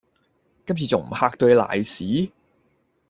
[0.65, 2.31] 今次仲唔嚇到你瀨屎